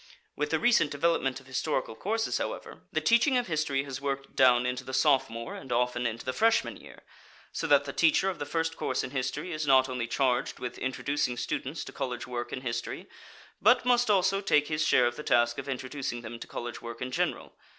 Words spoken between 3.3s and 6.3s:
of history has worked down into the sophomore and often into